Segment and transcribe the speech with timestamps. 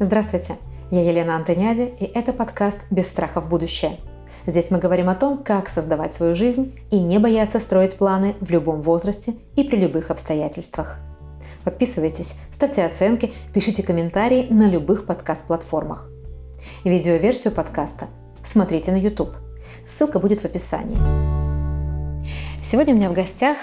[0.00, 0.56] Здравствуйте,
[0.90, 4.00] я Елена Антоняди, и это подкаст «Без страха в будущее».
[4.44, 8.50] Здесь мы говорим о том, как создавать свою жизнь и не бояться строить планы в
[8.50, 10.98] любом возрасте и при любых обстоятельствах.
[11.62, 16.10] Подписывайтесь, ставьте оценки, пишите комментарии на любых подкаст-платформах.
[16.82, 18.08] Видеоверсию подкаста
[18.42, 19.36] смотрите на YouTube.
[19.86, 20.98] Ссылка будет в описании.
[22.64, 23.58] Сегодня у меня в гостях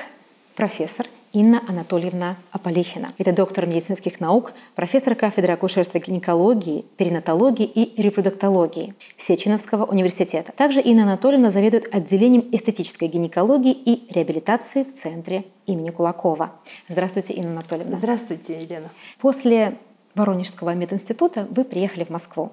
[0.55, 3.13] профессор– Инна Анатольевна Аполихина.
[3.17, 10.51] Это доктор медицинских наук, профессор кафедры акушерства гинекологии, перинатологии и репродуктологии Сеченовского университета.
[10.51, 16.51] Также Инна Анатольевна заведует отделением эстетической гинекологии и реабилитации в Центре имени Кулакова.
[16.89, 17.95] Здравствуйте, Инна Анатольевна.
[17.95, 18.91] Здравствуйте, Елена.
[19.17, 19.77] После
[20.15, 22.51] Воронежского мединститута вы приехали в Москву.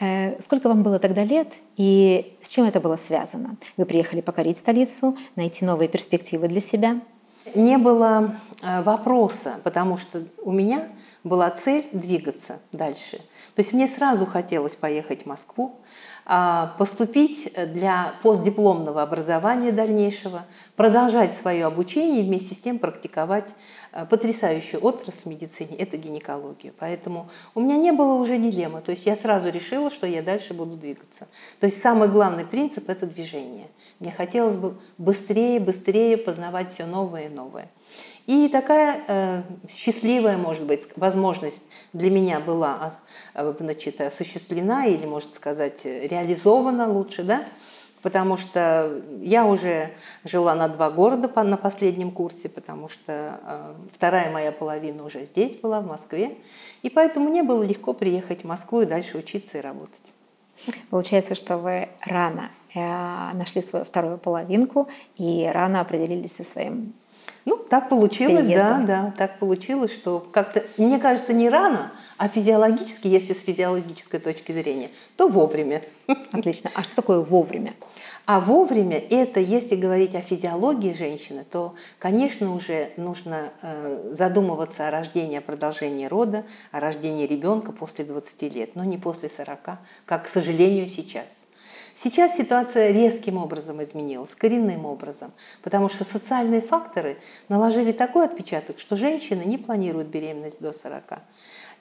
[0.00, 3.56] Э, сколько вам было тогда лет и с чем это было связано?
[3.76, 7.02] Вы приехали покорить столицу, найти новые перспективы для себя–
[7.54, 10.88] не было э, вопроса, потому что у меня
[11.24, 13.18] была цель двигаться дальше.
[13.54, 15.80] То есть мне сразу хотелось поехать в Москву,
[16.78, 20.44] поступить для постдипломного образования дальнейшего,
[20.76, 23.48] продолжать свое обучение и вместе с тем практиковать
[23.92, 26.72] э, потрясающую отрасль в медицине– это гинекология.
[26.78, 28.80] Поэтому у меня не было уже дилеммы.
[28.80, 31.26] То есть я сразу решила, что я дальше буду двигаться.
[31.58, 33.68] То есть самый главный принцип– это движение.
[33.98, 37.68] Мне хотелось бы быстрее, быстрее познавать все новое и новое.
[38.30, 42.94] И такая э, счастливая, может быть, возможность для меня была
[43.34, 47.42] а, значит, осуществлена или, можно сказать, реализована лучше, да?
[48.02, 49.90] потому что я уже
[50.22, 55.56] жила на два города на последнем курсе, потому что э, вторая моя половина уже здесь
[55.56, 56.38] была, в Москве,
[56.82, 60.12] и поэтому мне было легко приехать в Москву и дальше учиться и работать.
[60.90, 66.94] Получается, что вы рано э, нашли свою вторую половинку и рано определились со своим
[67.44, 68.86] ну, так получилось, Переездом.
[68.86, 74.20] да, да, так получилось, что как-то, мне кажется, не рано, а физиологически, если с физиологической
[74.20, 75.82] точки зрения, то вовремя.
[76.32, 76.70] Отлично.
[76.74, 77.74] А что такое вовремя?
[78.26, 84.90] А вовремя это, если говорить о физиологии женщины, то, конечно, уже нужно э, задумываться о
[84.90, 90.24] рождении, о продолжении рода, о рождении ребенка после 20 лет, но не после 40, как,
[90.26, 91.44] к сожалению, сейчас.
[92.02, 97.18] Сейчас ситуация резким образом изменилась, коренным образом, потому что социальные факторы
[97.50, 101.18] наложили такой отпечаток, что женщины не планируют беременность до 40.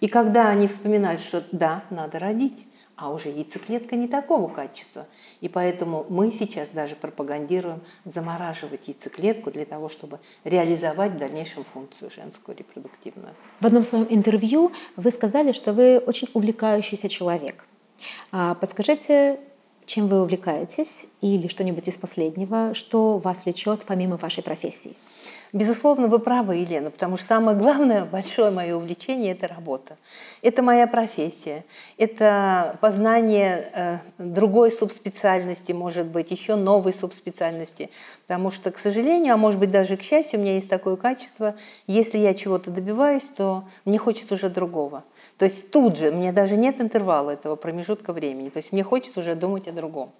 [0.01, 5.07] И когда они вспоминают, что да, надо родить, а уже яйцеклетка не такого качества.
[5.39, 12.11] И поэтому мы сейчас даже пропагандируем замораживать яйцеклетку для того, чтобы реализовать в дальнейшем функцию
[12.11, 13.35] женскую репродуктивную.
[13.61, 17.65] В одном своем интервью вы сказали, что вы очень увлекающийся человек.
[18.33, 19.39] А подскажите,
[19.89, 24.95] чем вы увлекаетесь или что-нибудь из последнего, что вас влечет помимо вашей профессии?
[25.51, 29.97] Безусловно, вы правы, Елена, потому что самое главное, большое мое увлечение– это работа.
[30.43, 31.65] Это моя профессия,
[31.97, 37.89] это познание э, другой субспециальности, может быть, еще новой субспециальности.
[38.27, 41.55] Потому что, к сожалению, а может быть даже к счастью, у меня есть такое качество,
[41.87, 45.03] если я чего-то добиваюсь, то мне хочется уже другого.
[45.39, 49.21] То есть тут же, мне даже нет интервала этого промежутка времени, то есть мне хочется
[49.21, 50.11] уже думать о другом.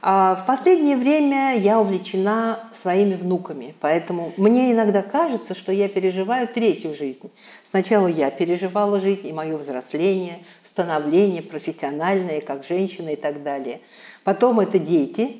[0.00, 6.46] А в последнее время я увлечена своими внуками, поэтому мне иногда кажется, что я переживаю
[6.46, 7.32] третью жизнь.
[7.64, 13.80] Сначала я переживала жизнь и мое взросление, становление профессиональное, как женщина и так далее.
[14.22, 15.38] Потом это дети.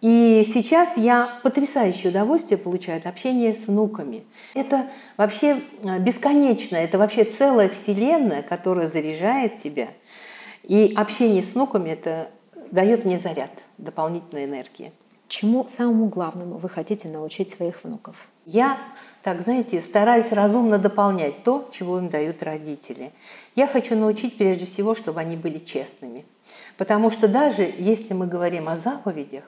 [0.00, 4.24] И сейчас я потрясающее удовольствие получаю от общения с внуками.
[4.54, 9.88] Это вообще а, бесконечно, это вообще целая вселенная, которая заряжает тебя.
[10.64, 12.30] И общение с внуками– это
[12.72, 14.92] дает мне заряд, дополнительной энергии.
[15.28, 18.28] Чему самому главному вы хотите научить своих внуков?
[18.44, 18.78] Я,
[19.22, 23.12] так знаете, стараюсь разумно дополнять то, чего им дают родители.
[23.54, 26.26] Я хочу научить прежде всего, чтобы они были честными.
[26.76, 29.44] Потому что даже если мы говорим о заповедях,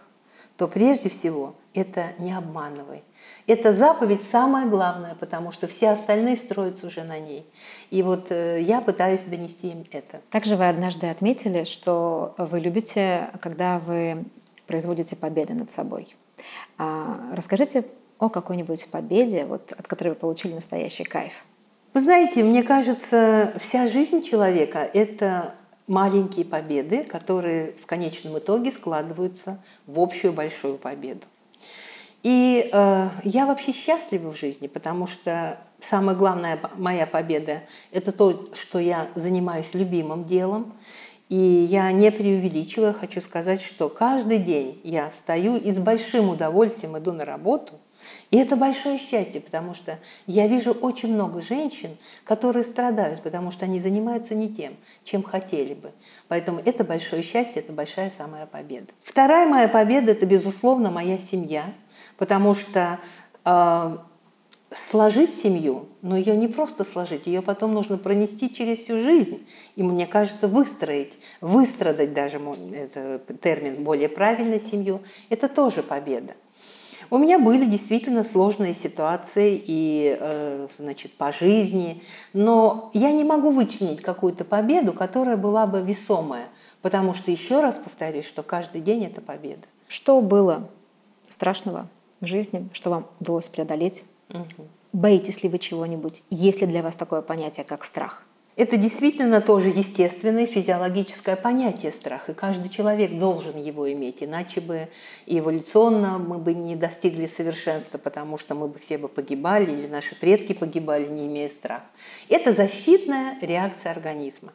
[0.57, 3.03] то прежде всего это не обманывай.
[3.47, 7.45] Эта заповедь самая главная, потому что все остальные строятся уже на ней.
[7.91, 10.21] И вот э, я пытаюсь донести им это.
[10.31, 14.25] Также вы однажды отметили, что вы любите, когда вы
[14.67, 16.15] производите победы над собой.
[16.79, 17.85] А, расскажите
[18.19, 21.45] о какой-нибудь победе, вот, от которой вы получили настоящий кайф.
[21.93, 25.55] Вы знаете, мне кажется, вся жизнь человека– это
[25.87, 31.27] маленькие победы, которые в конечном итоге складываются в общую большую победу.
[32.23, 38.49] И э, я вообще счастлива в жизни, потому что самая главная моя победа– это то,
[38.55, 40.73] что я занимаюсь любимым делом.
[41.29, 46.97] И я не преувеличиваю, хочу сказать, что каждый день я встаю и с большим удовольствием
[46.97, 47.75] иду на работу–
[48.31, 53.65] И это большое счастье, потому что я вижу очень много женщин, которые страдают, потому что
[53.65, 55.93] они занимаются не тем, чем хотели бы.
[56.29, 58.89] Поэтому это большое счастье, это большая самая победа.
[59.03, 61.73] Вторая моя победа– это, безусловно, моя семья,
[62.17, 62.99] потому что
[63.45, 63.99] э,
[64.75, 69.47] сложить семью, но ее не просто сложить, ее потом нужно пронести через всю жизнь.
[69.77, 72.41] И мне кажется, выстроить, выстрадать даже,
[72.73, 76.35] это термин более правильно семью, это тоже победа.
[77.11, 82.03] У меня были действительно сложные ситуации и, э, значит, по жизни,
[82.33, 86.49] но я не могу вычленить какую-то победу, которая была бы весомая,
[86.83, 89.63] потому что, еще раз повторюсь, что каждый день– это победа.
[89.89, 90.69] Что было
[91.29, 91.89] страшного
[92.21, 94.05] в жизни, что вам удалось преодолеть?
[94.31, 94.69] Угу.
[94.93, 96.23] Боитесь ли вы чего-нибудь?
[96.31, 98.25] Есть ли для вас такое понятие, как страх?
[98.57, 104.89] Это действительно тоже естественное физиологическое понятие страх, и каждый человек должен его иметь, иначе бы
[105.27, 110.15] эволюционно мы бы не достигли совершенства, потому что мы бы все бы погибали, или наши
[110.15, 111.87] предки погибали, не имея страха.
[112.29, 114.53] Это защитная реакция организма.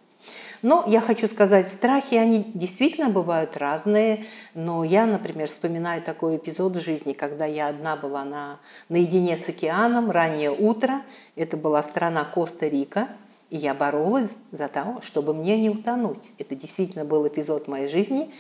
[0.62, 4.26] Но я хочу сказать, страхи, они действительно бывают разные.
[4.54, 8.60] Но я, например, вспоминаю такой эпизод в жизни, когда я одна была на,
[8.90, 11.02] наедине с океаном, раннее утро.
[11.38, 13.08] Это была страна Коста-Рика.
[13.50, 16.32] И я боролась за то, чтобы мне не утонуть.
[16.38, 18.32] Это действительно был эпизод моей жизни.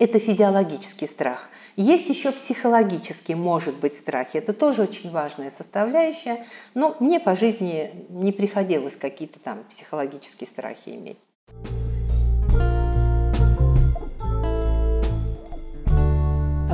[0.00, 1.48] Это физиологический страх.
[1.76, 4.34] Есть еще психологический, может быть, страх.
[4.34, 6.44] Это тоже очень важная составляющая.
[6.74, 11.18] Но мне по жизни не приходилось какие-то там психологические страхи иметь.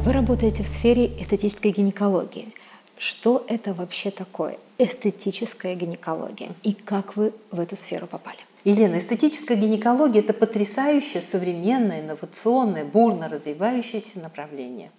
[0.04, 2.52] Вы работаете в сфере эстетической гинекологии.
[2.96, 8.38] Что это вообще такое эстетическая гинекология и как вы в эту сферу попали?
[8.64, 14.90] Елена, эстетическая гинекология– это потрясающее, современное, инновационное, бурно развивающееся направление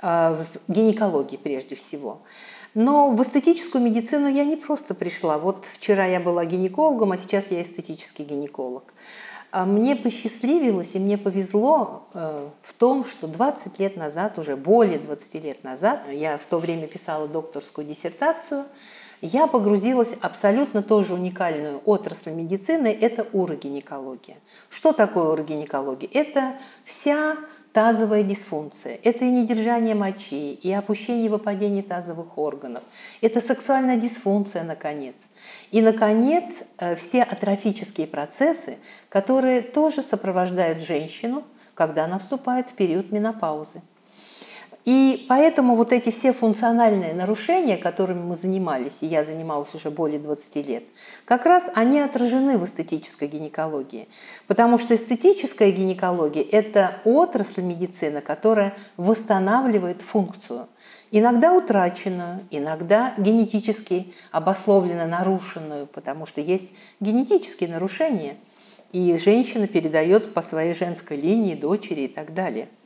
[0.00, 2.20] а, в гинекологии прежде всего.
[2.74, 5.38] Но в эстетическую медицину я не просто пришла.
[5.38, 8.92] Вот вчера я была гинекологом, а сейчас я эстетический гинеколог.
[9.54, 14.98] А мне посчастливилось и мне повезло э, в том, что 20 лет назад, уже более
[14.98, 18.64] 20 лет назад, я в то время писала докторскую диссертацию,
[19.20, 24.38] я погрузилась в абсолютно тоже уникальную отрасль медицины– это урогинекология.
[24.70, 26.10] Что такое урогинекология?
[26.12, 27.36] Это вся
[27.74, 32.84] тазовая дисфункция, это и недержание мочи, и опущение и выпадение тазовых органов,
[33.20, 35.16] это сексуальная дисфункция, наконец.
[35.72, 38.78] И, наконец, э, все атрофические процессы,
[39.08, 41.42] которые тоже сопровождают женщину,
[41.74, 43.82] когда она вступает в период менопаузы.
[44.84, 50.18] И поэтому вот эти все функциональные нарушения, которыми мы занимались, и я занималась уже более
[50.18, 50.84] 20 лет,
[51.24, 54.08] как раз они отражены в эстетической гинекологии.
[54.46, 60.68] Потому что эстетическая гинекология– это отрасль медицины, которая восстанавливает функцию.
[61.10, 66.70] Иногда утраченную, иногда генетически обословленно нарушенную, потому что есть
[67.00, 68.36] генетические нарушения,
[68.92, 72.68] и женщина передает по своей женской линии дочери и так далее–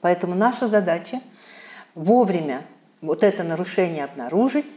[0.00, 1.20] Поэтому наша задача
[1.94, 2.62] вовремя
[3.00, 4.70] вот это нарушение обнаружить,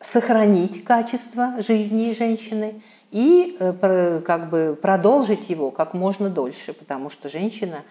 [0.00, 7.28] сохранить качество жизни женщины и э, как бы продолжить его как можно дольше, потому что
[7.28, 7.82] женщина,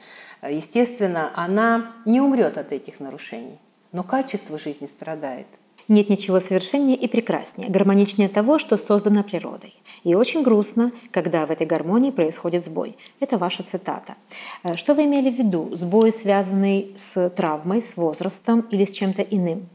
[0.41, 3.59] э, естественно, она не умрет от этих нарушений,
[3.91, 5.47] но качество жизни страдает.
[5.87, 9.73] Нет ничего совершеннее и прекраснее, гармоничнее того, что создано природой.
[10.03, 12.97] И очень грустно, когда в этой гармонии происходит сбой.
[13.21, 14.15] Это ваша цитата.
[14.63, 15.69] Э, что вы имели в виду?
[15.73, 19.69] Сбой, связанный с травмой, с возрастом или с чем-то иным?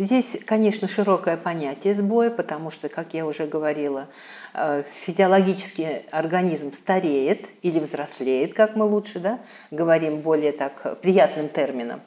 [0.00, 4.08] Здесь, конечно, широкое понятие сбоя, потому что, как я уже говорила,
[4.54, 9.40] э, физиологический организм стареет или взрослеет, как мы лучше да,
[9.70, 12.00] говорим более так приятным термином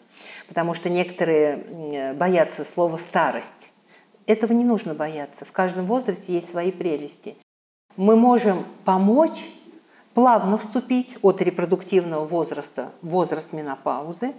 [0.48, 3.72] потому что некоторые боятся слова «старость».
[4.26, 5.46] Этого не нужно бояться.
[5.46, 7.36] В каждом возрасте есть свои прелести.
[7.98, 9.44] Мы можем помочь
[10.14, 14.34] плавно вступить от репродуктивного возраста в возраст менопаузы,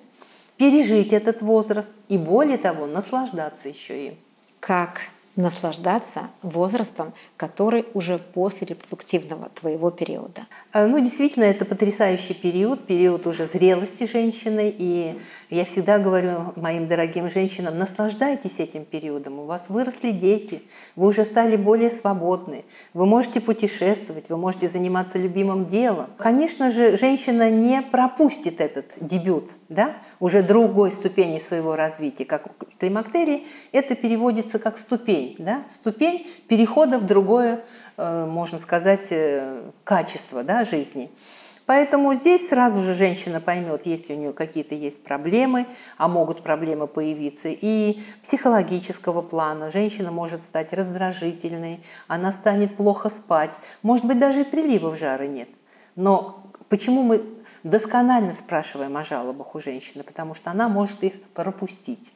[0.56, 4.16] пережить этот возраст и, более того, наслаждаться еще им.
[4.60, 5.00] Как
[5.36, 10.46] наслаждаться возрастом, который уже после репродуктивного твоего периода?
[10.72, 14.72] Э, ну, действительно, это потрясающий период, период уже зрелости женщины.
[14.76, 15.18] И
[15.50, 19.40] я всегда говорю моим дорогим женщинам, наслаждайтесь этим периодом.
[19.40, 20.62] У вас выросли дети,
[20.94, 26.06] вы уже стали более свободны, вы можете путешествовать, вы можете заниматься любимым делом.
[26.16, 32.78] Конечно же, женщина не пропустит этот дебют, да, уже другой ступени своего развития, как в
[32.78, 35.64] климактерии, это переводится как ступень ступень, да?
[35.70, 37.64] ступень перехода в другое,
[37.96, 41.10] э, можно сказать, э, качество да, жизни.
[41.66, 45.66] Поэтому здесь сразу же женщина поймет, если у нее какие-то есть проблемы,
[45.96, 49.70] а могут проблемы появиться и психологического плана.
[49.70, 55.48] Женщина может стать раздражительной, она станет плохо спать, может быть, даже и приливов жара нет.
[55.96, 57.24] Но почему мы
[57.62, 60.04] досконально спрашиваем о жалобах у женщины?
[60.04, 62.12] Потому что она может их пропустить.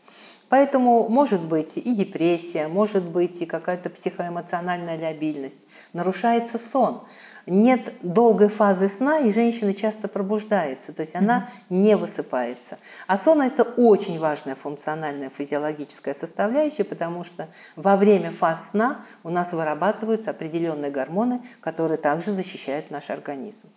[0.48, 5.60] Поэтому может быть и депрессия, может быть и какая-то психоэмоциональная лябильность.
[5.92, 7.02] Нарушается сон.
[7.46, 12.76] Нет долгой фазы сна, и женщина часто пробуждается, то есть она не высыпается.
[13.06, 19.30] А сон– это очень важная функциональная физиологическая составляющая, потому что во время фаз сна у
[19.30, 23.68] нас вырабатываются определенные гормоны, которые также защищают наш организм.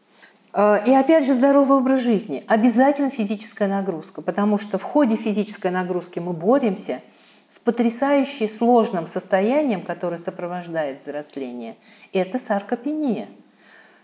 [0.54, 2.44] Э, и опять же здоровый образ жизни.
[2.48, 7.02] Обязательно физическая нагрузка, потому что в ходе физической нагрузки мы боремся
[7.50, 11.76] с потрясающе сложным состоянием, которое сопровождает взросление.
[12.14, 13.28] Это саркопения.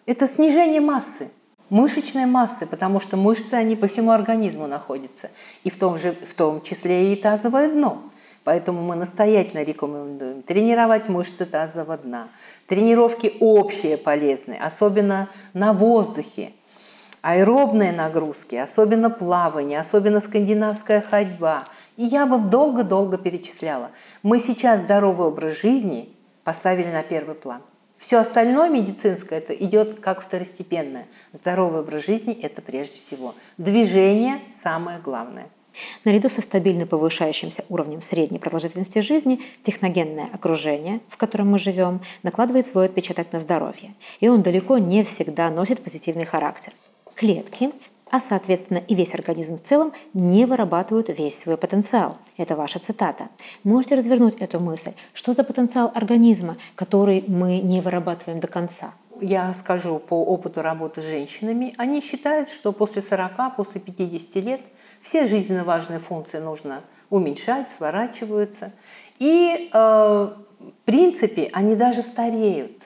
[0.05, 1.29] Это снижение массы,
[1.69, 5.29] мышечной массы, потому что мышцы, они по всему организму находятся.
[5.63, 8.03] И в том, же, в том числе и тазовое дно.
[8.47, 12.29] Поэтому мы настоятельно рекомендуем тренировать мышцы тазового дна.
[12.65, 16.53] Тренировки общие полезные, особенно на воздухе.
[17.21, 21.65] Аэробные нагрузки, особенно плавание, особенно скандинавская ходьба.
[21.97, 23.91] И я бы долго-долго перечисляла.
[24.23, 27.61] Мы сейчас здоровый образ жизни поставили на первый план.
[27.97, 31.07] Все остальное медицинское это идет как второстепенное.
[31.33, 33.35] Здоровый образ жизни– это прежде всего.
[33.57, 35.49] Движение– самое главное.
[36.05, 42.65] Наряду со стабильно повышающимся уровнем средней продолжительности жизни, техногенное окружение, в котором мы живем, накладывает
[42.65, 46.73] свой отпечаток на здоровье, и он далеко не всегда носит позитивный характер.
[47.15, 47.71] Клетки,
[48.09, 52.17] а соответственно и весь организм в целом, не вырабатывают весь свой потенциал.
[52.37, 53.29] Это ваша цитата.
[53.63, 54.93] Можете развернуть эту мысль.
[55.13, 58.93] Что за потенциал организма, который мы не вырабатываем до конца?
[59.21, 64.61] Я скажу по опыту работы с женщинами, они считают, что после 40, после 50 лет
[65.01, 68.71] все жизненно важные функции нужно уменьшать, сворачиваются.
[69.19, 72.83] И э, в принципе они даже стареют.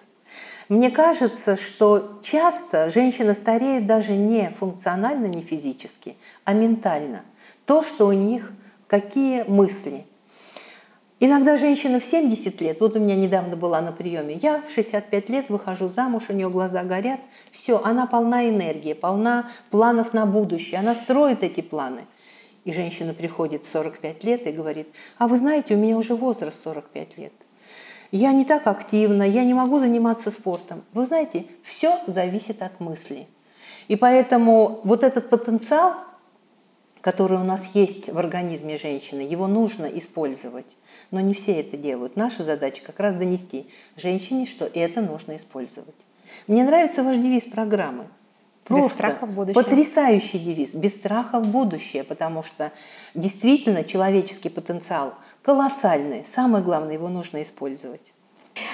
[0.69, 7.23] Мне кажется, что часто женщина стареет даже не функционально, не физически, а ментально.
[7.65, 8.51] То, что у них
[8.87, 10.05] какие мысли–
[11.23, 15.29] Иногда женщина в 70 лет, вот у меня недавно была на приеме, я в 65
[15.29, 17.19] лет выхожу замуж, у нее глаза горят,
[17.51, 22.05] все, она полна энергии, полна планов на будущее, она строит эти планы.
[22.65, 24.87] И женщина приходит в 45 лет и говорит,
[25.19, 27.33] а вы знаете, у меня уже возраст 45 лет.
[28.09, 30.81] Я не так активна, я не могу заниматься спортом.
[30.91, 33.27] Вы знаете, все зависит от мысли.
[33.87, 35.93] И поэтому вот этот потенциал,
[37.01, 40.67] который у нас есть в организме женщины, его нужно использовать.
[41.09, 42.15] Но не все это делают.
[42.15, 43.67] Наша задача как раз донести
[43.97, 45.95] женщине, что это нужно использовать.
[46.47, 48.07] Мне нравится ваш девиз программы.
[48.63, 49.63] Просто без страха в будущее.
[49.63, 50.73] Потрясающий девиз.
[50.73, 52.71] Без страха в будущее, потому что
[53.15, 56.23] действительно человеческий потенциал колоссальный.
[56.25, 58.13] Самое главное, его нужно использовать.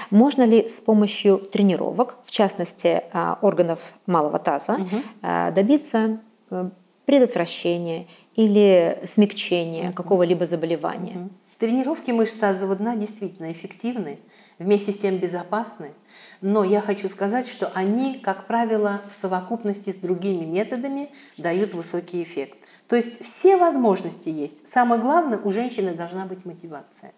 [0.09, 5.01] Можно ли с помощью тренировок, в частности а, органов малого таза, угу.
[5.21, 6.19] добиться
[6.49, 6.69] э,
[7.07, 11.29] предотвращения или смягчения какого-либо заболевания.
[11.57, 14.19] Тренировки мышц тазового дна действительно эффективны,
[14.59, 15.93] вместе с тем безопасны,
[16.41, 22.21] но я хочу сказать, что они, как правило, в совокупности с другими методами дают высокий
[22.21, 22.59] эффект.
[22.89, 24.67] То есть все возможности есть.
[24.67, 27.13] Самое главное, у женщины должна быть мотивация.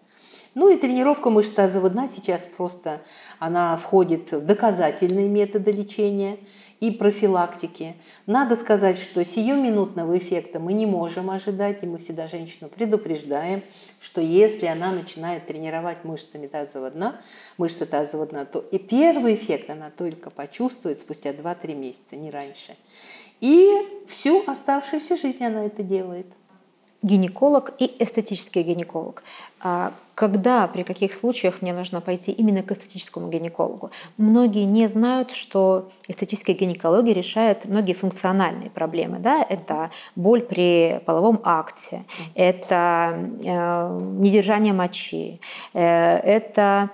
[0.54, 3.02] Ну и тренировка мышц тазового дна сейчас просто,
[3.38, 6.38] она входит в доказательные методы лечения
[6.80, 7.94] и профилактики.
[8.26, 13.62] Надо сказать, что сиюминутного эффекта мы не можем ожидать, и мы всегда женщину предупреждаем,
[14.00, 17.20] что если она начинает тренировать мышцами тазового дна,
[17.58, 22.76] мышцы тазового дна, то и первый эффект она только почувствует спустя 2-3 месяца, не раньше.
[23.40, 23.70] И
[24.08, 26.26] всю оставшуюся жизнь она это делает
[27.02, 29.22] гинеколог и эстетический гинеколог.
[29.60, 33.90] А когда, при каких случаях мне нужно пойти именно к эстетическому гинекологу?
[34.18, 39.18] Многие не знают, что эстетическая гинекология решает многие функциональные проблемы.
[39.18, 39.42] Да?
[39.48, 42.04] Это боль при половом акте,
[42.34, 45.40] это э, недержание мочи,
[45.72, 46.90] э, это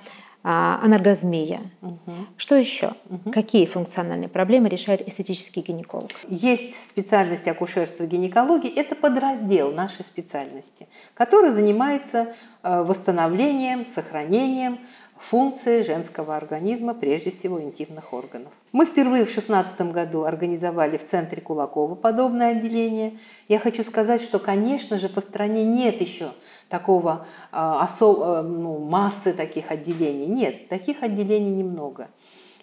[0.49, 1.61] анаргазмия.
[1.83, 2.13] Угу.
[2.37, 2.93] Что еще?
[3.11, 3.33] Угу.
[3.33, 6.11] Какие функциональные проблемы решает эстетический гинеколог?
[6.29, 8.73] Есть специальность акушерства и гинекологии.
[8.73, 12.29] Это подраздел нашей специальности, который занимается
[12.63, 14.79] э, восстановлением, сохранением
[15.19, 18.53] функции женского организма, прежде всего интимных органов.
[18.73, 23.19] Мы впервые в 2016 году организовали в центре Кулакова подобное отделение.
[23.49, 26.29] Я хочу сказать, что, конечно же, по стране нет еще
[26.69, 30.27] такого а, осо, а, ну, массы таких отделений.
[30.27, 32.09] Нет, таких отделений немного.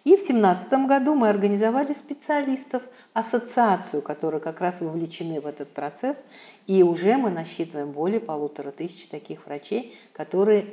[0.03, 2.83] И в 2017 году мы организовали специалистов,
[3.13, 6.25] ассоциацию, которые как раз вовлечены в этот процесс.
[6.67, 10.65] И уже мы насчитываем более полутора тысяч таких врачей, которые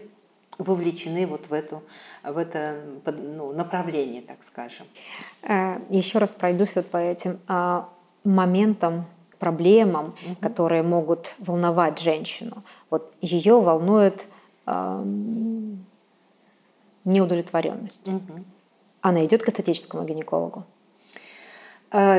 [0.59, 1.83] вовлечены вот в, эту,
[2.23, 4.87] в это ну, направление, так скажем.
[5.43, 7.89] Э, Еще раз пройдусь вот по этим а,
[8.25, 9.07] моментам,
[9.39, 10.37] проблемам, угу.
[10.41, 12.63] которые могут волновать женщину.
[12.91, 14.27] Вот ее волнует
[14.67, 15.05] э,
[17.05, 18.09] неудовлетворенность.
[18.09, 18.45] Угу.
[19.01, 20.65] Она идет к эстетическому гинекологу.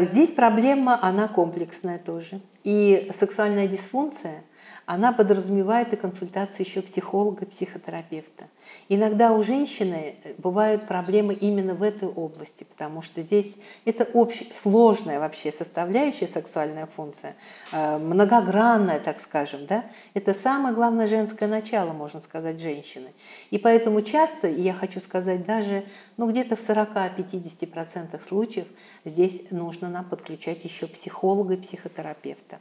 [0.01, 2.41] Здесь проблема, она комплексная тоже.
[2.65, 4.43] И сексуальная дисфункция–
[4.85, 8.45] она подразумевает и консультацию еще психолога, психотерапевта.
[8.89, 14.43] Иногда у женщины э, бывают проблемы именно в этой области, потому что здесь это общ...
[14.53, 17.35] сложная вообще составляющая сексуальная функция,
[17.71, 19.85] э, многогранная, так скажем, да?
[20.13, 23.11] Это самое главное женское начало, можно сказать, женщины.
[23.49, 25.85] И поэтому часто, и я хочу сказать даже,
[26.17, 28.67] ну где-то в 40-50% случаев
[29.05, 32.59] здесь нужно нам подключать еще психолога и психотерапевта.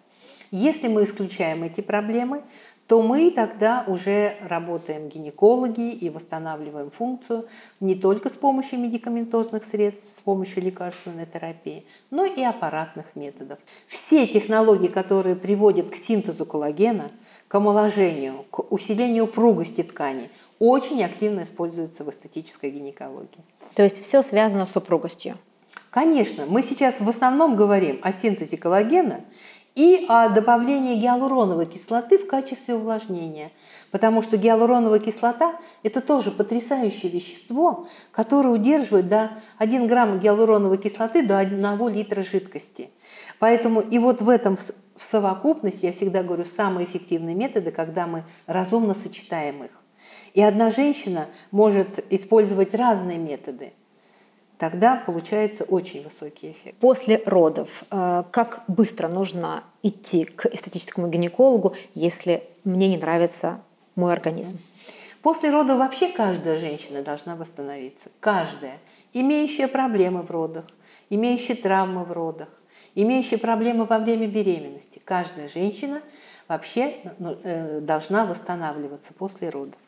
[0.50, 2.42] Если мы исключаем эти проблемы,
[2.88, 7.46] то мы тогда уже работаем гинекологи и восстанавливаем функцию
[7.78, 13.60] не только с помощью медикаментозных средств, с помощью лекарственной терапии, но и аппаратных методов.
[13.86, 17.12] Все технологии, которые приводят к синтезу коллагена,
[17.46, 20.28] к омоложению, к усилению упругости ткани,
[20.58, 23.44] очень активно используются в эстетической гинекологии.
[23.76, 25.38] То есть все связано с упругостью?
[25.90, 29.20] Конечно, мы сейчас в основном говорим о синтезе коллагена
[29.74, 33.52] и о добавлении гиалуроновой кислоты в качестве увлажнения.
[33.90, 41.22] Потому что гиалуроновая кислота– это тоже потрясающее вещество, которое удерживает до 1 грамма гиалуроновой кислоты
[41.22, 42.90] до 1 литра жидкости.
[43.38, 44.58] Поэтому и вот в этом
[44.96, 49.70] в совокупности, я всегда говорю, самые эффективные методы, когда мы разумно сочетаем их.
[50.34, 53.72] И одна женщина может использовать разные методы–
[54.60, 56.76] тогда получается очень высокий эффект.
[56.78, 63.62] После родов, э, как быстро нужно идти к эстетическому гинекологу, если мне не нравится
[63.96, 64.60] мой организм?
[65.22, 68.10] После родов вообще каждая женщина должна восстановиться.
[68.20, 68.78] Каждая.
[69.14, 70.66] Имеющая проблемы в родах,
[71.08, 72.48] имеющая травмы в родах,
[72.94, 75.00] имеющая проблемы во время беременности.
[75.02, 76.02] Каждая женщина
[76.48, 79.78] вообще ну, э, должна восстанавливаться после родов.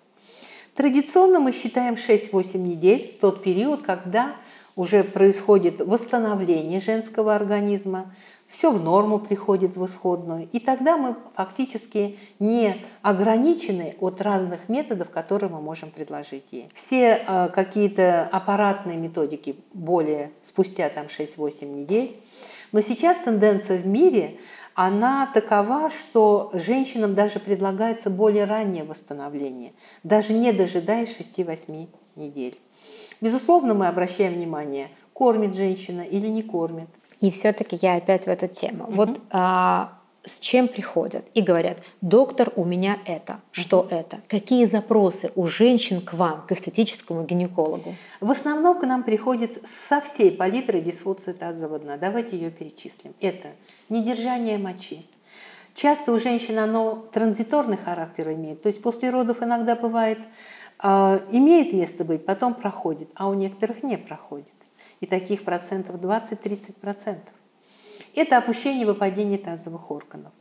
[0.75, 4.37] Традиционно мы считаем 6-8 недель, тот период, когда
[4.77, 8.15] уже происходит восстановление женского организма,
[8.53, 10.49] все в норму приходит в исходную.
[10.53, 16.71] И тогда мы фактически не ограничены от разных методов, которые мы можем предложить ей.
[16.75, 22.21] Все э, какие-то аппаратные методики более спустя там 6-8 недель.
[22.73, 24.39] Но сейчас тенденция в мире,
[24.75, 32.59] она такова, что женщинам даже предлагается более раннее восстановление, даже не дожидаясь 6-8 недель.
[33.23, 36.89] Безусловно, мы обращаем внимание, кормит женщина или не кормит.
[37.21, 38.85] И все-таки я опять в эту тему.
[38.85, 38.93] Угу.
[38.93, 39.93] Вот а,
[40.25, 43.95] с чем приходят и говорят, доктор, у меня это, что угу.
[43.95, 44.21] это?
[44.27, 47.95] Какие запросы у женщин к вам, к эстетическому гинекологу?
[48.21, 51.97] В основном к нам приходит со всей палитры дисфункции тазового дна.
[51.97, 53.15] Давайте ее перечислим.
[53.21, 53.51] Это
[53.89, 55.07] недержание мочи.
[55.75, 60.19] Часто у женщин оно транзиторный характер имеет, то есть после родов иногда бывает
[60.83, 64.53] имеет место быть, потом проходит, а у некоторых не проходит.
[65.01, 67.33] И таких процентов 20-30 процентов.
[68.15, 70.33] Это опущение выпадения тазовых органов.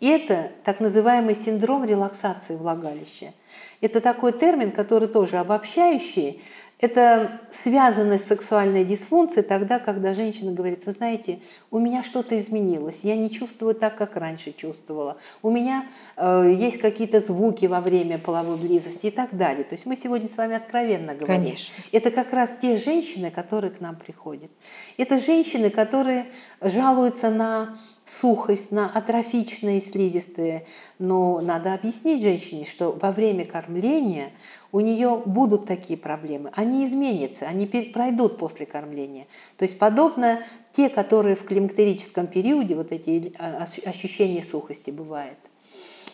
[0.00, 3.32] И это так называемый синдром релаксации влагалища.
[3.80, 6.42] Это такой термин, который тоже обобщающий,
[6.82, 11.38] это связано с сексуальной дисфункцией тогда, когда женщина говорит, вы знаете,
[11.70, 16.78] у меня что-то изменилось, я не чувствую так, как раньше чувствовала, у меня э, есть
[16.78, 19.62] какие-то звуки во время половой близости и так далее.
[19.62, 21.44] То есть мы сегодня с вами откровенно говорим.
[21.44, 21.74] Конечно.
[21.92, 24.50] Это как раз те женщины, которые к нам приходят.
[24.96, 26.26] Это женщины, которые
[26.60, 27.78] жалуются на
[28.20, 30.66] сухость, на атрофичные слизистые.
[30.98, 34.30] Но надо объяснить женщине, что во время кормления
[34.70, 36.50] у нее будут такие проблемы.
[36.54, 39.26] Они изменятся, они пройдут после кормления.
[39.56, 45.38] То есть подобно те, которые в климактерическом периоде, вот эти а, ощущения сухости бывает.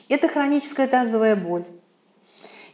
[0.08, 1.64] Это хроническая тазовая боль.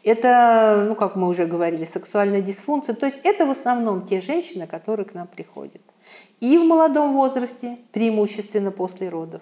[0.05, 2.95] Это, ну, как мы уже говорили, сексуальная дисфункция.
[2.95, 5.81] То есть это в основном те женщины, которые к нам приходят.
[6.41, 9.41] И в молодом возрасте, преимущественно после родов,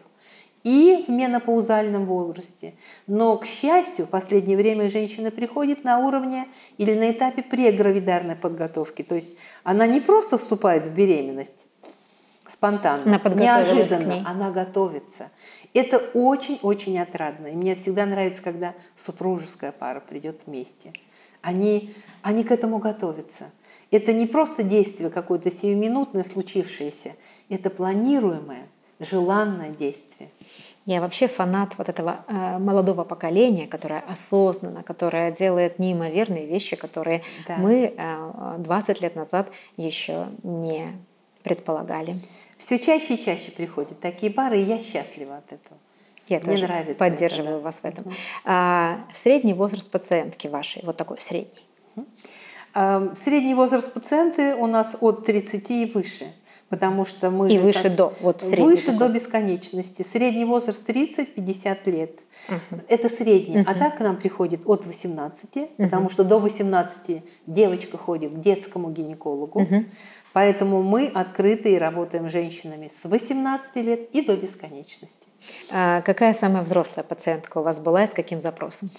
[0.62, 2.74] и в менопаузальном возрасте.
[3.08, 6.46] Но, к счастью, в последнее время женщина приходит на уровне
[6.78, 9.02] или на этапе прегравидарной подготовки.
[9.02, 11.66] То есть она не просто вступает в беременность
[12.46, 15.30] спонтанно, неожиданно, она готовится.
[15.74, 17.48] Это очень-очень отрадно.
[17.48, 20.92] И мне всегда нравится, когда супружеская пара придет вместе.
[21.42, 23.50] они, они к этому готовятся.
[23.90, 27.12] Это не просто действие какое-то сиюминутное, случившееся,
[27.48, 28.68] это планируемое,
[29.00, 30.30] желанное действие.
[30.84, 37.22] Я вообще фанат вот этого э, молодого поколения, которое осознанно, которое делает неимоверные вещи, которые
[37.46, 37.56] да.
[37.56, 40.92] мы э, 20 лет назад еще не
[41.42, 42.16] предполагали.
[42.58, 45.78] Все чаще и чаще приходят такие пары, и я счастлива от этого.
[46.28, 47.64] Я Мне тоже нравится поддерживаю это, да.
[47.64, 48.12] вас в этом.
[48.44, 51.66] А, средний возраст пациентки вашей, вот такой средний.
[52.74, 56.32] А, средний возраст пациенты у нас от 30 и выше
[56.72, 57.52] потому что мы...
[57.52, 58.98] И выше так, до, вот Выше такой.
[58.98, 60.02] до бесконечности.
[60.10, 62.12] Средний возраст 30-50 лет.
[62.48, 62.80] Угу.
[62.88, 63.60] Это средний.
[63.60, 63.70] Угу.
[63.70, 65.68] А так к нам приходит от 18, угу.
[65.76, 69.60] потому что до 18 девочка ходит к детскому гинекологу.
[69.60, 69.84] Угу.
[70.32, 75.28] Поэтому мы открыты и работаем с женщинами с 18 лет и до бесконечности.
[75.70, 78.90] А какая самая взрослая пациентка у вас была и с каким запросом?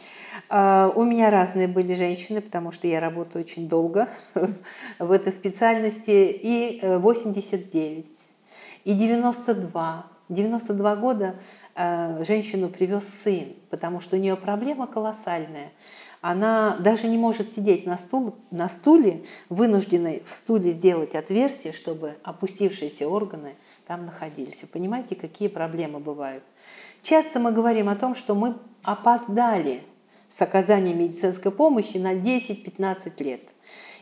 [0.49, 4.07] А, у меня разные были женщины, потому что я работаю очень долго
[4.99, 6.11] в этой специальности.
[6.11, 8.09] И 89, э,
[8.83, 10.05] и 92.
[10.29, 11.35] 92 года
[11.75, 15.71] э, женщину привез сын, потому что у нее проблема колоссальная
[16.23, 22.15] она даже не может сидеть на, стул, на стуле, вынужденной в стуле сделать отверстие, чтобы
[22.23, 23.55] опустившиеся органы
[23.85, 24.61] там находились.
[24.71, 26.41] Понимаете, какие проблемы бывают?
[27.01, 29.83] Часто мы говорим о том, что мы опоздали
[30.29, 33.41] с оказанием медицинской помощи на 10-15 лет.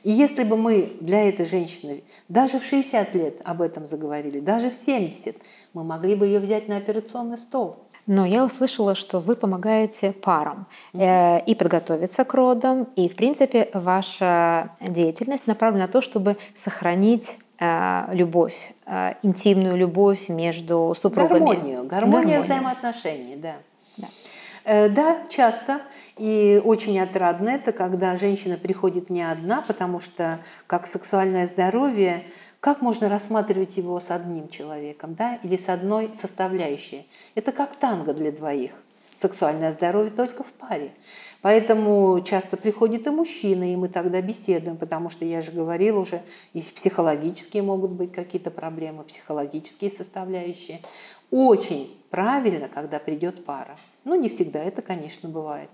[0.04, 4.70] И если бы мы для этой женщины даже в 60 лет об этом заговорили, даже
[4.70, 5.38] в 70,
[5.74, 7.80] мы могли бы ее взять на операционный стол–
[8.12, 13.70] но я услышала, что вы помогаете парам э, и подготовиться к родам, и, в принципе,
[13.74, 21.40] ваша деятельность направлена на то, чтобы сохранить э, любовь, э, интимную любовь между супругами.
[21.40, 22.42] Гармонию, гармонию гармонию.
[22.42, 23.56] взаимоотношений, да.
[23.96, 24.08] да.
[24.66, 25.80] Э, да, часто
[26.18, 32.26] и очень отрадно это, когда женщина приходит не одна, потому что как сексуальное здоровье
[32.62, 37.08] как можно рассматривать его с одним человеком да, или с одной составляющей?
[37.34, 38.72] Это как танго для двоих.
[39.16, 40.94] Сексуальное здоровье только в паре.
[41.42, 46.22] Поэтому часто приходит и мужчина, и мы тогда беседуем, потому что я же говорила уже,
[46.54, 50.82] и психологические могут быть какие-то проблемы, психологические составляющие.
[51.32, 53.78] Очень правильно, когда придет пара.
[54.04, 55.70] Ну, не всегда это, конечно, бывает.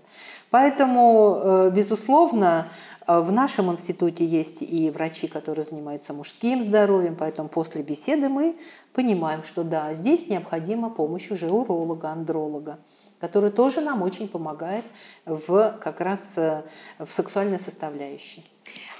[0.50, 2.70] Поэтому, э, безусловно,
[3.06, 8.56] э, в нашем институте есть и врачи, которые занимаются мужским здоровьем, поэтому после беседы мы
[8.94, 12.78] понимаем, что да, здесь необходима помощь уже уролога, андролога
[13.20, 14.84] который тоже нам очень помогает
[15.26, 16.62] в как раз э,
[17.00, 18.48] в сексуальной составляющей.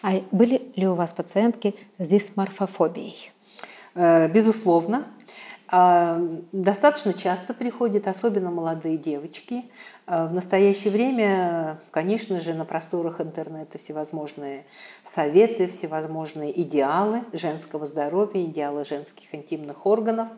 [0.02, 3.30] А были ли у вас пациентки с дисморфофобией?
[3.94, 5.06] Безусловно.
[5.70, 6.18] А,
[6.50, 9.66] достаточно часто приходят, особенно молодые девочки.
[10.06, 14.64] А, в настоящее время, конечно же, на просторах интернета всевозможные
[15.04, 20.28] советы, всевозможные идеалы женского здоровья, идеалы женских интимных органов.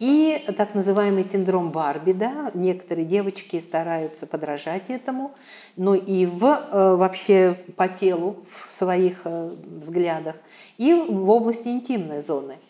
[0.00, 5.30] И так называемый синдром Барби, да, некоторые девочки стараются подражать этому,
[5.76, 10.34] но и в, э, вообще по телу, в своих э, взглядах,
[10.76, 12.56] и в области интимной зоны–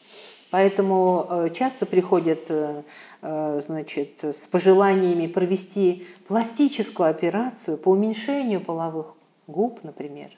[0.52, 2.82] Поэтому э, часто приходят э,
[3.22, 9.14] э, значит, с пожеланиями провести пластическую операцию по уменьшению половых
[9.46, 10.28] губ, например,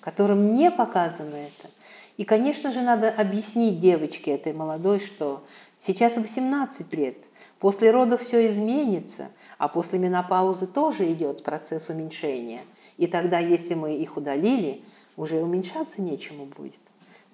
[0.00, 1.68] которым не показано это.
[2.16, 5.44] И, конечно же, надо объяснить девочке этой молодой, что
[5.78, 7.18] сейчас 18 лет,
[7.58, 9.28] после родов все изменится,
[9.58, 12.62] а после менопаузы тоже идет процесс уменьшения.
[12.96, 14.80] И тогда, если мы их удалили,
[15.18, 16.80] уже уменьшаться нечему будет.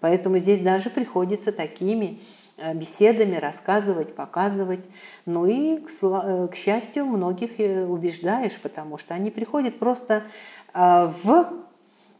[0.04, 2.20] Поэтому здесь даже приходится такими
[2.58, 4.84] э, беседами рассказывать, показывать.
[5.24, 10.24] Ну и, к, э, к счастью, многих э, убеждаешь, потому что они приходят просто
[10.74, 11.54] в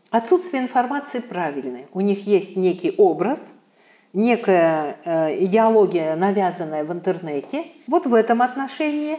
[0.09, 1.87] отсутствие информации правильной.
[1.93, 3.53] У них есть некий образ,
[4.15, 4.97] некая
[5.41, 7.67] идеология, навязанная в интернете.
[7.87, 9.19] Вот в этом отношении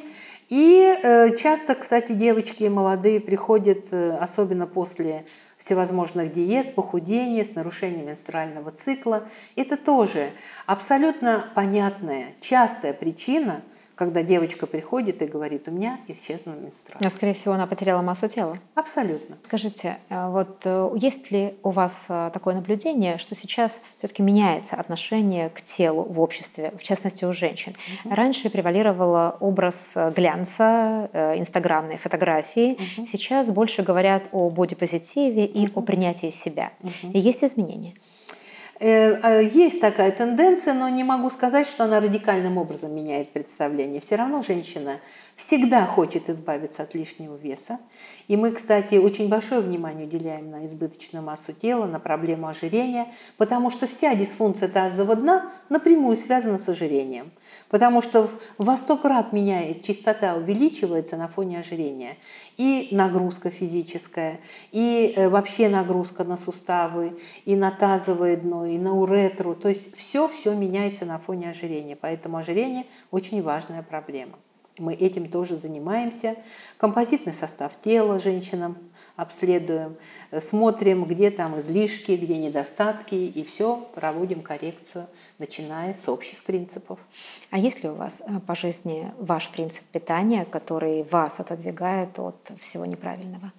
[0.50, 5.26] и часто, кстати, девочки молодые приходят, особенно после
[5.58, 9.28] всевозможных диет, похудения, с нарушением менструального цикла.
[9.56, 10.32] Это тоже
[10.66, 13.62] абсолютно понятная, частая причина–
[13.96, 17.04] когда девочка приходит и говорит, у меня исчезла менструация.
[17.04, 18.56] Но, скорее всего, она потеряла массу тела.
[18.76, 19.38] Абсолютно.
[19.46, 24.76] Скажите, э, вот э, есть ли у вас э, такое наблюдение, что сейчас все-таки меняется
[24.76, 27.74] отношение к телу в обществе, в частности у женщин?
[28.04, 28.16] Угу.
[28.16, 32.78] Раньше превалировал образ глянца, инстаграмной фотографии.
[32.98, 33.08] Угу.
[33.08, 35.80] Сейчас больше говорят о бодипозитиве и угу.
[35.80, 36.72] о принятии себя.
[36.82, 37.14] Угу.
[37.14, 37.94] И есть изменения?
[38.80, 44.02] Э, э, есть такая тенденция, но не могу сказать, что она радикальным образом меняет представление.
[44.02, 45.00] Все равно женщина
[45.36, 47.80] всегда хочет избавиться от лишнего веса.
[48.28, 53.70] И мы, кстати, очень большое внимание уделяем на избыточную массу тела, на проблему ожирения, потому
[53.70, 57.32] что вся дисфункция тазового дна напрямую связана с ожирением.
[57.70, 62.18] Потому что во сто крат меняет, частота увеличивается на фоне ожирения.
[62.56, 64.40] И нагрузка физическая,
[64.72, 69.54] и э, вообще нагрузка на суставы, и на тазовое дно, и на уретру.
[69.54, 71.98] То есть все-все меняется на фоне ожирения.
[72.00, 74.38] Поэтому ожирение очень важная проблема.
[74.78, 76.36] Мы этим тоже занимаемся.
[76.78, 78.78] Композитный состав тела женщинам
[79.16, 79.96] обследуем,
[80.40, 85.08] смотрим, где там излишки, где недостатки, и все, проводим коррекцию,
[85.40, 87.00] начиная с общих принципов.
[87.52, 92.52] А есть ли у вас э, по жизни ваш принцип питания, который вас отодвигает от
[92.60, 93.54] всего неправильного?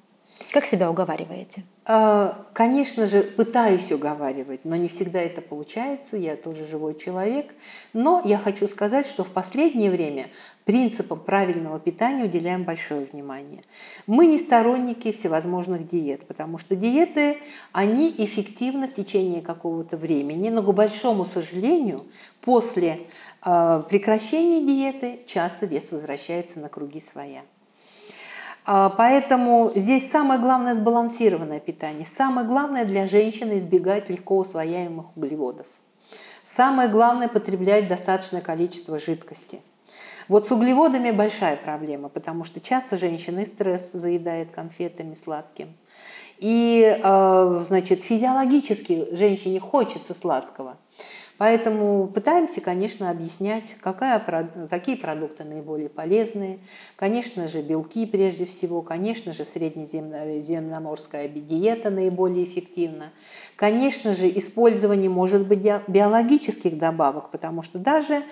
[0.53, 1.65] Как себя уговариваете?
[1.87, 6.17] А, конечно же, пытаюсь уговаривать, но не всегда это получается.
[6.17, 7.55] Я тоже живой человек.
[7.95, 10.29] Но я хочу сказать, что в последнее время
[10.65, 13.63] принципам правильного питания уделяем большое внимание.
[14.07, 17.39] Мы не сторонники всевозможных диет, потому что диеты,
[17.73, 22.05] они эффективны в течение какого-то времени, но, к большому сожалению,
[22.43, 23.07] после
[23.45, 27.43] э, прекращения диеты часто вес возвращается на круги своя.
[28.69, 32.05] А, поэтому здесь самое главное сбалансированное питание.
[32.05, 35.67] Самое главное для женщины избегать легко усвояемых углеводов.
[36.43, 39.61] Самое главное потреблять достаточное количество жидкости.
[40.27, 45.75] Вот с углеводами большая проблема, потому что часто женщины стресс заедает конфетами сладким.
[46.39, 50.77] И, а, значит, физиологически женщине хочется сладкого.
[51.39, 54.19] Поэтому пытаемся, конечно, объяснять, какая,
[54.71, 56.61] какие продукты наиболее полезные.
[56.97, 63.13] Конечно же, белки прежде всего, конечно же, среднеземноморская диета наиболее эффективна.
[63.57, 68.23] Конечно же, использование может быть биологических добавок, потому что даже,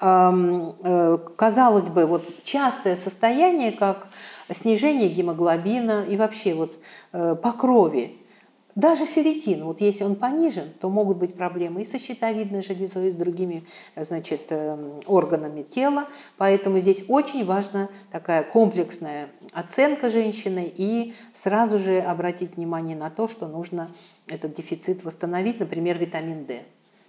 [0.00, 4.06] э, казалось бы, вот частое состояние, как
[4.50, 6.74] снижение гемоглобина и вообще вот
[7.12, 8.21] э, по крови,
[8.74, 13.10] даже ферритин, вот если он понижен, то могут быть проблемы и со щитовидной железой, и
[13.10, 13.64] с другими
[13.96, 16.08] значит, эм, органами тела.
[16.38, 23.28] Поэтому здесь очень важна такая комплексная оценка женщины и сразу же обратить внимание на то,
[23.28, 23.90] что нужно
[24.26, 26.62] этот дефицит восстановить, например, витамин D.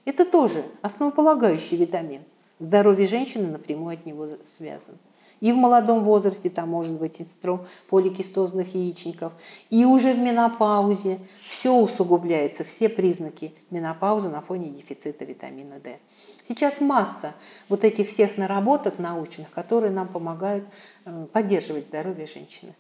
[0.04, 2.24] Это тоже основополагающий витамин.
[2.60, 4.98] Здоровье женщины напрямую от него связано.
[5.44, 9.34] И в молодом возрасте там может быть синдром поликистозных яичников.
[9.70, 16.00] И уже в менопаузе все усугубляется, все признаки менопаузы на фоне дефицита витамина D.
[16.48, 17.34] Сейчас масса
[17.68, 20.64] вот этих всех наработок научных, которые нам помогают
[21.04, 22.74] э, поддерживать здоровье женщины.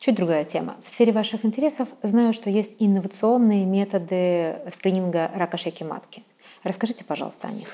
[0.00, 0.74] Чуть другая тема.
[0.82, 6.24] В сфере ваших интересов знаю, что есть инновационные методы скрининга рака шейки матки.
[6.64, 7.68] Расскажите, пожалуйста, о них.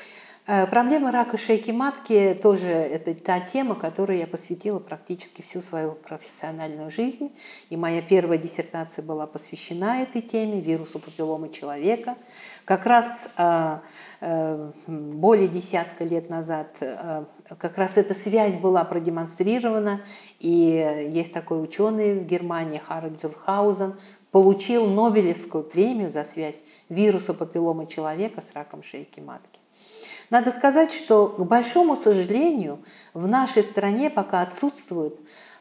[0.53, 5.93] Э, проблема рака шейки матки тоже это та тема, которой я посвятила практически всю свою
[5.93, 7.31] профессиональную жизнь.
[7.69, 12.17] И моя первая диссертация была посвящена этой теме, вирусу папилломы человека.
[12.65, 13.79] Как раз э,
[14.23, 16.67] э, более десятка лет назад
[17.59, 20.01] как раз эта связь была продемонстрирована.
[20.41, 23.95] И есть такой ученый в Германии, Харальд Зурхаузен,
[24.33, 29.61] получил Нобелевскую премию за связь вируса папилломы человека с раком шейки матки.
[30.31, 32.79] Надо сказать, что, к большому сожалению,
[33.15, 35.19] в нашей стране пока отсутствует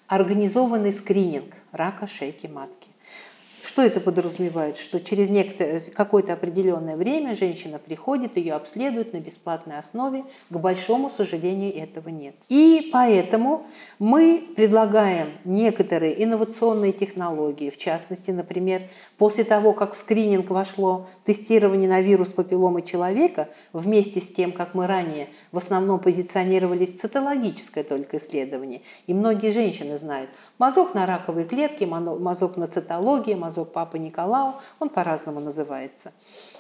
[0.08, 2.89] организованный скрининг рака шейки матки.
[3.80, 4.76] Что это подразумевает?
[4.76, 5.30] Что через
[5.94, 10.26] какое-то определенное время женщина приходит, ее обследуют на бесплатной основе.
[10.50, 12.36] К большому сожалению, этого нет.
[12.50, 17.70] И поэтому мы предлагаем некоторые инновационные технологии.
[17.70, 18.82] В частности, например,
[19.18, 24.74] после того, как в скрининг вошло тестирование на вирус папилломы человека, вместе с тем, как
[24.74, 31.46] мы ранее в основном позиционировались цитологическое только исследование, и многие женщины знают, мазок на раковые
[31.46, 36.12] клетки, мазок на цитологии, мазок Папы Николау, он по-разному называется.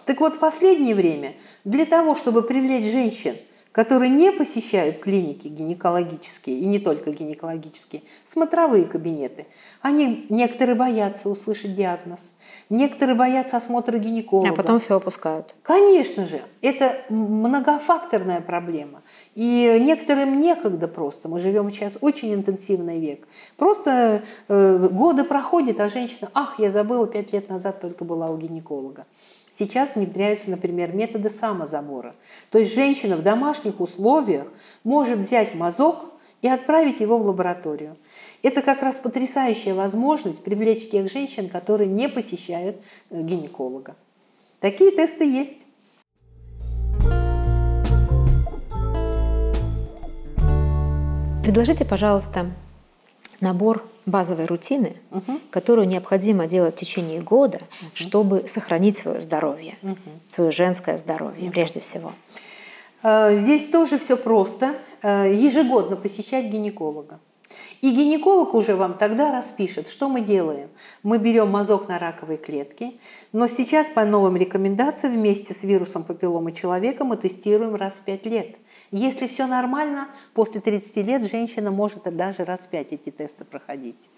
[0.05, 3.35] Так вот, в последнее время для того, чтобы привлечь женщин,
[3.71, 9.45] которые не посещают клиники гинекологические, и не только гинекологические, смотровые кабинеты.
[9.81, 12.33] Они, некоторые боятся услышать диагноз,
[12.69, 14.49] некоторые боятся осмотра гинеколога.
[14.49, 15.53] А потом все опускают.
[15.61, 19.01] Конечно же, это многофакторная проблема.
[19.35, 21.29] И некоторым некогда просто.
[21.29, 23.27] Мы живем сейчас очень интенсивный век.
[23.55, 28.37] Просто э, годы проходят, а женщина, ах, я забыла, пять лет назад только была у
[28.37, 29.05] гинеколога.
[29.51, 32.15] Сейчас внедряются, например, методы самозабора.
[32.51, 34.47] То есть женщина в домашних условиях
[34.83, 36.05] может взять мазок
[36.41, 37.97] и отправить его в лабораторию.
[38.43, 42.77] Это как раз потрясающая возможность привлечь тех женщин, которые не посещают
[43.09, 43.95] э, гинеколога.
[44.59, 45.65] Такие тесты есть.
[51.43, 52.51] Предложите, пожалуйста,
[53.41, 55.39] набор базовой рутины, угу.
[55.51, 57.91] которую необходимо делать в течение года, угу.
[57.93, 59.97] чтобы сохранить свое здоровье, угу.
[60.27, 61.51] свое женское здоровье угу.
[61.51, 62.11] прежде всего.
[63.03, 64.75] Э, здесь тоже все просто.
[65.01, 67.19] Э, ежегодно посещать гинеколога.
[67.81, 70.69] И гинеколог уже вам тогда распишет, что мы делаем.
[71.01, 72.99] Мы берем мазок на раковые клетки,
[73.31, 78.25] но сейчас по новым рекомендациям вместе с вирусом папилломы человека мы тестируем раз в 5
[78.25, 78.57] лет.
[78.91, 84.09] Если все нормально, после 30 лет женщина может даже раз в 5 эти тесты проходить.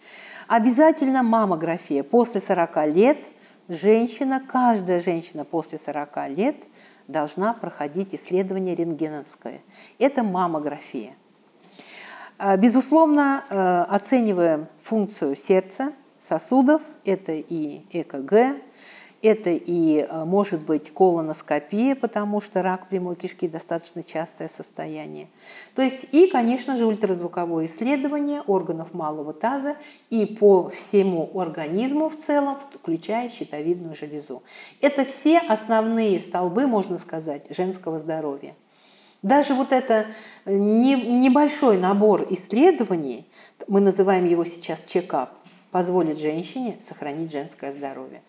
[0.47, 2.03] Обязательно маммография.
[2.03, 3.17] После 40 лет
[3.67, 6.55] женщина, каждая женщина после 40 лет
[7.07, 9.61] должна проходить исследование рентгеновское.
[9.99, 11.15] Это маммография.
[12.43, 18.59] А, безусловно, э, оцениваем функцию сердца, сосудов, это и ЭКГ,
[19.21, 25.27] это и э, может быть колоноскопия, потому что рак прямой кишки достаточно частое состояние.
[25.75, 29.75] То есть и, конечно же, ультразвуковое исследование органов малого таза
[30.09, 34.41] и по всему организму в целом, включая щитовидную железу.
[34.81, 38.55] Это все основные столбы, можно сказать, женского здоровья.
[39.21, 40.07] Даже вот это
[40.45, 43.27] э, небольшой набор исследований,
[43.67, 45.31] мы называем его сейчас чекап,
[45.71, 48.21] позволит женщине сохранить женское здоровье.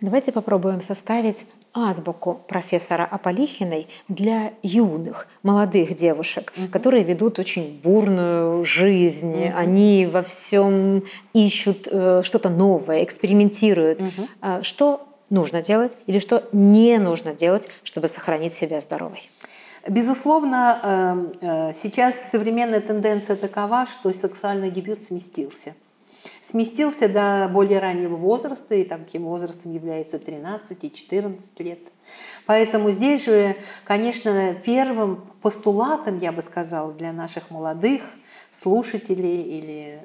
[0.00, 6.68] Давайте попробуем составить азбуку профессора Аполихиной для юных, молодых девушек, угу.
[6.68, 9.46] которые ведут очень бурную жизнь.
[9.46, 9.56] Угу.
[9.56, 14.00] Они во всем ищут э, что-то новое, экспериментируют.
[14.00, 14.28] Угу.
[14.42, 19.28] Э, что нужно делать или что не нужно делать, чтобы сохранить себя здоровой?
[19.86, 25.74] Безусловно, эм, э, сейчас современная тенденция такова, что сексуальный дебют сместился.
[26.40, 31.80] Сместился до более раннего возраста, и таким возрастом является 13 и 14 лет.
[32.46, 38.00] Поэтому здесь же, конечно, первым постулатом, я бы сказала, для наших молодых
[38.50, 40.00] слушателей или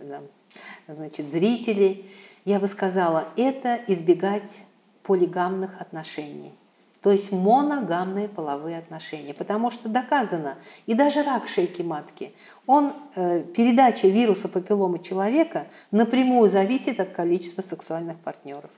[0.90, 2.06] значит, зрителей,
[2.44, 4.60] я бы сказала, это избегать
[5.04, 6.59] полигамных отношений
[7.02, 9.34] то есть моногамные половые отношения.
[9.34, 12.34] Потому что доказано, и даже рак шейки матки,
[12.66, 18.70] он, э, передача вируса папилломы человека напрямую зависит от количества сексуальных партнеров.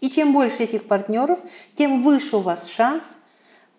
[0.00, 1.38] И чем больше этих партнеров,
[1.76, 3.16] тем выше у вас шанс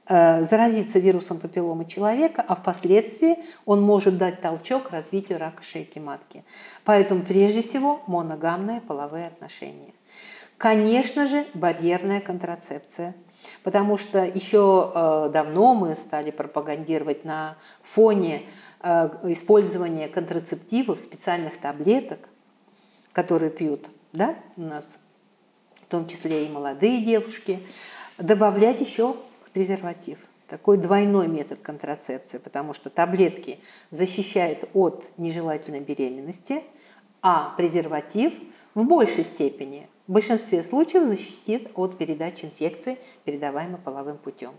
[0.07, 6.43] э, заразиться вирусом папилломы человека, а впоследствии он может дать толчок развитию рака шейки матки.
[6.83, 9.93] Поэтому прежде всего моногамные половые отношения.
[10.57, 13.15] Конечно же, барьерная контрацепция–
[13.63, 18.43] Потому что еще э, давно мы стали пропагандировать на фоне
[18.81, 22.19] э, использования контрацептивов, специальных таблеток,
[23.13, 24.97] которые пьют да, у нас,
[25.75, 27.59] в том числе и молодые девушки,
[28.17, 29.15] добавлять еще
[29.53, 30.19] презерватив.
[30.47, 36.63] Такой двойной метод контрацепции, потому что таблетки защищают от нежелательной беременности,
[37.21, 38.33] а презерватив
[38.75, 44.51] в большей степени в большинстве случаев защитит от передачи инфекции, передаваемой половым путем.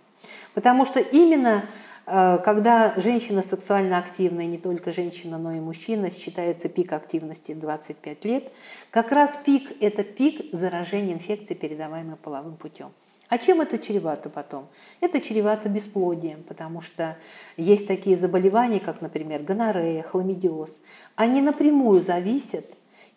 [0.55, 1.67] Потому что именно
[2.07, 8.25] э, когда женщина сексуально активная, не только женщина, но и мужчина, считается пик активности 25
[8.25, 8.53] лет,
[8.91, 12.91] как раз пик– это пик заражения инфекцией, передаваемой половым путем.
[13.29, 14.69] А чем это чревато потом?
[15.01, 17.17] Это чревато бесплодием, потому что
[17.57, 20.79] есть такие заболевания, как, например, гонорея, хламидиоз.
[21.17, 22.67] Они напрямую зависят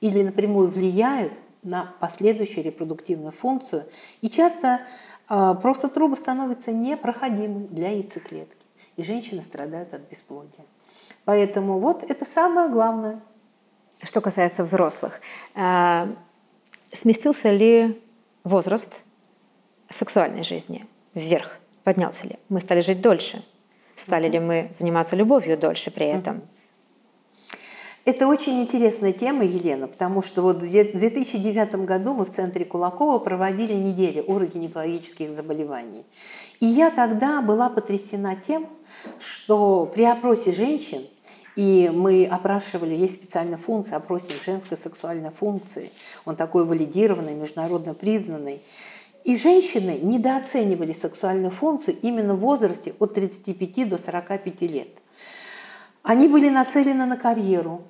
[0.01, 3.85] или напрямую влияют на последующую репродуктивную функцию.
[4.21, 4.81] И часто
[5.29, 8.55] э, просто труба становится непроходимой для яйцеклетки.
[8.95, 10.65] И женщины страдают от бесплодия.
[11.25, 13.19] Поэтому вот это самое главное.
[14.01, 15.21] Что касается взрослых,
[15.55, 16.13] э,
[16.93, 18.01] сместился ли
[18.43, 19.01] возраст
[19.89, 21.59] сексуальной жизни вверх?
[21.83, 22.37] Поднялся ли?
[22.49, 23.43] Мы стали жить дольше?
[23.95, 26.43] Стали ли мы заниматься любовью дольше при этом?
[28.05, 33.19] Это очень интересная тема, Елена, потому что вот в 2009 году мы в центре Кулакова
[33.19, 36.05] проводили неделю урогинекологических заболеваний.
[36.59, 38.67] И я тогда была потрясена тем,
[39.19, 41.01] что при опросе женщин,
[41.55, 45.91] и мы опрашивали, есть специальная функция, опросник женской сексуальной функции,
[46.23, 48.61] он такой валидированный, международно признанный,
[49.25, 54.98] и женщины недооценивали сексуальную функцию именно в возрасте от 35 до 45 лет.
[56.03, 57.81] Они были нацелены на карьеру,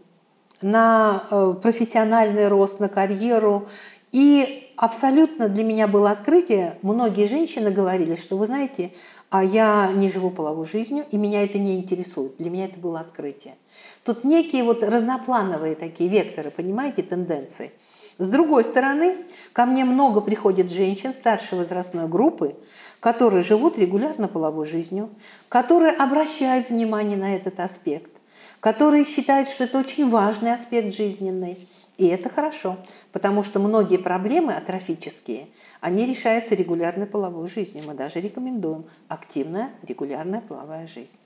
[0.62, 3.68] на э, профессиональный рост, на карьеру.
[4.12, 6.78] И абсолютно для меня было открытие.
[6.82, 8.91] Многие женщины говорили, что вы знаете,
[9.30, 12.38] а я не живу половой жизнью, и меня это не интересует.
[12.38, 13.55] Для меня это было открытие.
[14.03, 17.72] Тут некие вот разноплановые такие векторы, понимаете, тенденции.
[18.20, 19.17] С другой стороны,
[19.53, 22.55] ко мне много приходит женщин старшей возрастной группы,
[22.99, 25.09] которые живут регулярно половой жизнью,
[25.47, 28.11] которые обращают внимание на этот аспект
[28.59, 31.67] которые считают, что это очень важный аспект жизненный.
[31.97, 32.78] И это хорошо,
[33.11, 35.47] потому что многие проблемы атрофические,
[35.82, 37.84] они решаются регулярной половой жизнью.
[37.86, 41.17] Мы даже рекомендуем активная регулярная половая жизнь.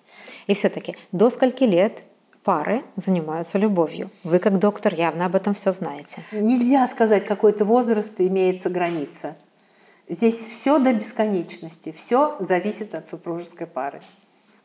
[0.47, 2.01] И все-таки до скольки лет
[2.43, 4.09] пары занимаются любовью?
[4.23, 6.21] Вы как доктор явно об этом все знаете.
[6.31, 9.35] Нельзя сказать, какой-то возраст имеется граница.
[10.09, 14.01] Здесь все до бесконечности, все зависит от супружеской пары.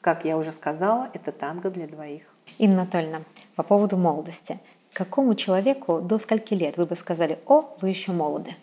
[0.01, 2.22] Как я уже сказала, это танго для двоих.
[2.59, 3.22] Инна Анатольевна,
[3.55, 4.59] по поводу молодости.
[4.93, 8.55] Какому человеку до скольки лет вы бы сказали, о, вы еще молоды?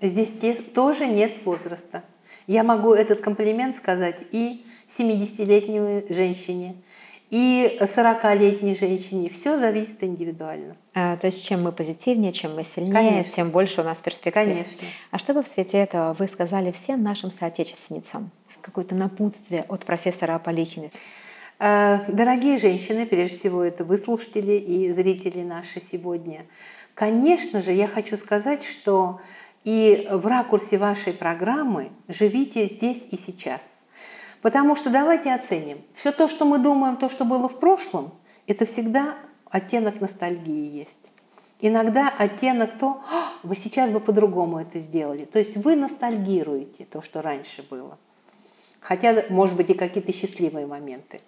[0.00, 0.36] Здесь
[0.74, 2.02] тоже нет возраста.
[2.46, 6.76] Я могу этот комплимент сказать и 70-летней женщине,
[7.30, 9.28] и 40-летней женщине.
[9.30, 10.76] Все зависит индивидуально.
[10.94, 13.32] А, то есть чем мы позитивнее, чем мы сильнее, Конечно.
[13.32, 14.34] тем больше у нас перспектив.
[14.34, 14.86] Конечно.
[15.10, 18.30] А что бы в свете этого вы сказали всем нашим соотечественницам?
[18.60, 20.90] Какое-то напутствие от профессора Аполихина?
[21.58, 26.46] Э, дорогие женщины, прежде всего это вы слушатели и зрители наши сегодня,
[26.94, 29.20] конечно же, я хочу сказать, что
[29.64, 33.80] и в ракурсе вашей программы живите здесь и сейчас.
[34.42, 35.82] Потому что давайте оценим.
[35.94, 38.12] Все то, что мы думаем, то, что было в прошлом,
[38.46, 39.14] это всегда
[39.50, 41.10] оттенок ностальгии есть.
[41.60, 45.24] Иногда оттенок то, «А, вы сейчас бы по-другому это сделали.
[45.24, 47.98] То есть вы ностальгируете то, что раньше было.
[48.80, 51.22] Хотя, может быть, и какие-то счастливые моменты.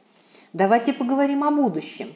[0.53, 2.14] Давайте поговорим о будущем.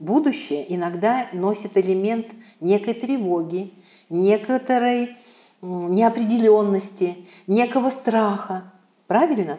[0.00, 2.26] Будущее иногда носит элемент
[2.60, 3.72] некой тревоги,
[4.08, 5.16] некоторой
[5.60, 8.72] неопределенности, некого страха.
[9.06, 9.58] Правильно?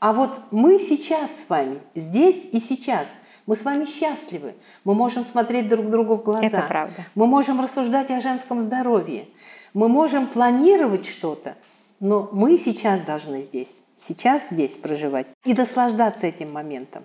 [0.00, 3.08] А вот мы сейчас с вами, здесь и сейчас,
[3.46, 4.54] мы с вами счастливы.
[4.84, 6.46] Мы можем смотреть друг другу в глаза.
[6.46, 7.04] Это правда.
[7.14, 9.26] Мы можем рассуждать о женском здоровье.
[9.74, 11.56] Мы можем планировать что-то.
[12.00, 13.68] Но мы сейчас должны здесь
[14.00, 17.04] сейчас здесь проживать и наслаждаться этим моментом.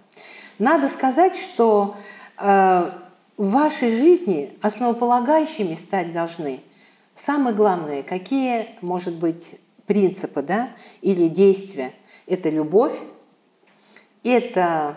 [0.59, 1.95] Надо сказать, что
[2.44, 2.91] в
[3.38, 6.60] вашей жизни основополагающими стать должны
[7.16, 9.52] самое главное, какие, может быть,
[9.86, 10.70] принципы да,
[11.02, 11.94] или действия.
[12.26, 12.98] Это любовь,
[14.24, 14.96] это,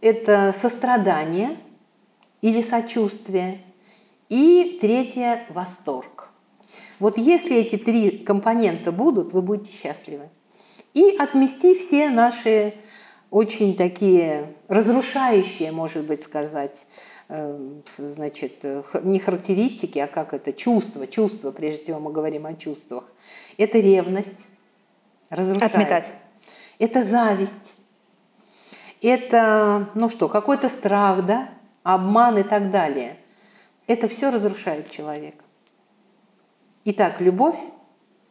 [0.00, 1.56] это сострадание
[2.42, 3.60] или сочувствие,
[4.28, 6.28] и третье– восторг.
[6.98, 10.28] Вот если эти три компонента будут, вы будете счастливы
[10.94, 12.74] и отмести все наши
[13.34, 16.86] очень такие разрушающие, может быть, сказать,
[17.28, 18.62] э, значит,
[19.02, 23.04] не характеристики, а как это, чувства, чувства, прежде всего мы говорим о чувствах.
[23.58, 24.46] Это ревность,
[25.30, 25.72] разрушает.
[25.74, 26.12] Отметать.
[26.78, 27.74] Это зависть,
[29.02, 31.48] это, ну что, какой-то страх, да,
[31.82, 33.18] обман и так далее.
[33.88, 35.42] Это все разрушает человека.
[36.84, 37.58] Итак, любовь,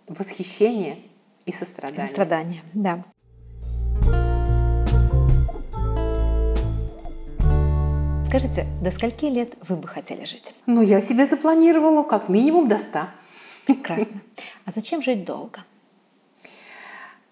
[0.08, 1.00] восхищение–
[1.46, 2.08] и сострадание.
[2.08, 3.04] Сострадание, да.
[8.34, 10.56] Скажите, до скольки лет вы бы хотели жить?
[10.66, 13.02] Ну, я себе запланировала как минимум до 100.
[13.68, 14.22] Прекрасно.
[14.66, 15.60] А зачем жить долго?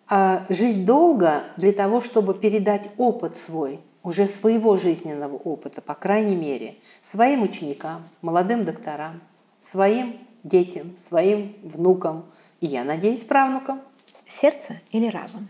[0.08, 6.36] А, жить долго для того, чтобы передать опыт свой, уже своего жизненного опыта, по крайней
[6.36, 9.22] мере, своим ученикам, молодым докторам,
[9.60, 12.26] своим детям, своим внукам
[12.60, 13.82] и, я надеюсь, правнукам.
[14.28, 15.48] Сердце или разум?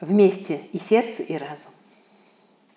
[0.00, 1.72] Вместе и сердце, и разум.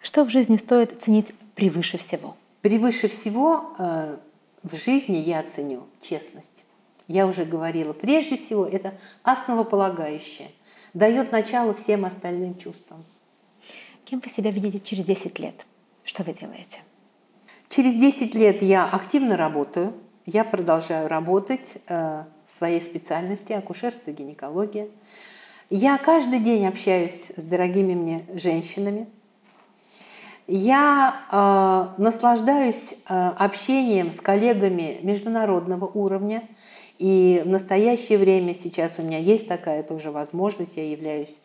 [0.02, 2.38] Что в жизни стоит ценить превыше всего?
[2.62, 4.18] Превыше всего э,
[4.64, 6.64] в жизни я ценю честность.
[7.08, 8.94] Я уже говорила, прежде всего это
[9.24, 10.52] основополагающее,
[10.94, 13.04] дает начало всем остальным чувствам.
[14.06, 15.66] Кем вы себя видите через 10 лет?
[16.04, 16.80] Что вы делаете?
[17.68, 19.94] Через 10 лет я активно работаю,
[20.26, 24.88] я продолжаю работать э, в своей специальности акушерство и гинекология.
[25.70, 29.08] Я каждый день общаюсь с дорогими мне женщинами.
[30.52, 36.44] Я э, наслаждаюсь э, общением с коллегами международного уровня.
[36.98, 40.76] И в настоящее время сейчас у меня есть такая тоже возможность.
[40.76, 41.40] Я являюсь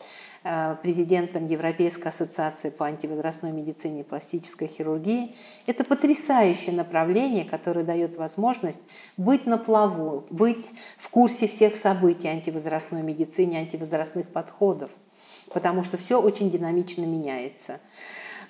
[0.46, 5.34] Э, президентом Европейской ассоциации по антивозрастной медицине и пластической хирургии.
[5.64, 8.82] Это потрясающее направление, которое дает возможность
[9.16, 14.90] быть на плаву, быть в курсе всех событий антивозрастной медицины, антивозрастных подходов,
[15.50, 17.80] потому что все очень динамично меняется.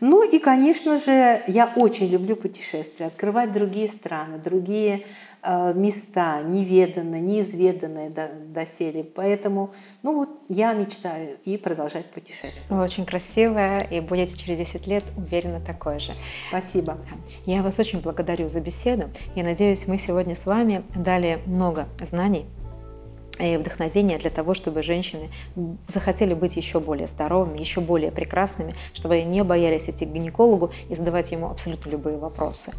[0.01, 5.03] Ну и, конечно же, я очень люблю путешествия, открывать другие страны, другие
[5.43, 9.05] э, места, неведанные, неизведанные до, доселе.
[9.05, 9.71] Поэтому,
[10.03, 12.69] ну вот, я мечтаю и продолжать путешествовать.
[12.69, 16.13] Вы очень красивая, и будете через 10 лет уверенно такой же.
[16.49, 16.99] Спасибо.
[17.47, 19.05] Я вас очень благодарю за беседу.
[19.35, 22.47] Я надеюсь, мы сегодня с вами дали много знаний
[23.39, 25.31] и вдохновение для того, чтобы женщины
[25.89, 30.95] захотели быть еще более здоровыми, еще более прекрасными, чтобы не боялись идти к гинекологу и
[30.95, 32.73] задавать ему абсолютно любые вопросы.